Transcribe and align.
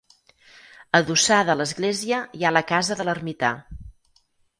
Adossada 0.99 1.51
a 1.53 1.55
l'església 1.59 2.21
hi 2.39 2.45
ha 2.47 2.53
la 2.57 2.63
casa 2.71 2.97
de 3.03 3.05
l'ermità. 3.11 3.53